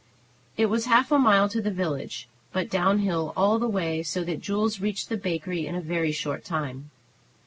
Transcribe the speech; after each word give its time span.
It 0.57 0.65
was 0.65 0.85
half 0.87 1.11
a 1.11 1.19
mile 1.19 1.47
to 1.49 1.61
the 1.61 1.69
village, 1.69 2.27
but 2.51 2.71
down 2.71 2.97
hill 3.05 3.33
all 3.37 3.59
the 3.59 3.67
way, 3.69 4.01
so 4.01 4.23
that 4.23 4.41
Jules 4.41 4.79
reached 4.81 5.09
the 5.09 5.15
bakery 5.15 5.67
in 5.67 5.75
a 5.75 5.79
very 5.79 6.11
short 6.11 6.43
time. 6.43 6.89